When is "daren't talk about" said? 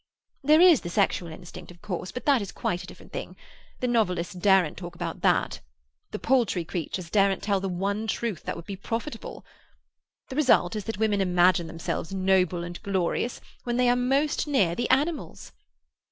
4.33-5.21